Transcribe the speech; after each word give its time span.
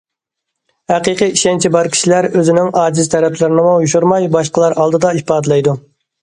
ھەقىقىي 0.91 1.33
ئىشەنچى 1.35 1.69
بار 1.75 1.89
كىشىلەر 1.95 2.27
ئۆزىنىڭ 2.39 2.71
ئاجىز 2.85 3.11
تەرەپلىرىنىمۇ 3.17 3.75
يوشۇرماي 3.85 4.27
باشقىلار 4.39 4.79
ئالدىدا 4.81 5.13
ئىپادىلەيدۇ. 5.21 5.77